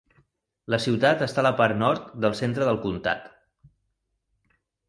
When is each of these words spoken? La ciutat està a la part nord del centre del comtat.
La 0.73 0.79
ciutat 0.85 1.21
està 1.25 1.43
a 1.43 1.47
la 1.47 1.51
part 1.59 1.77
nord 1.83 2.09
del 2.25 2.35
centre 2.41 2.69
del 2.71 2.83
comtat. 2.87 3.31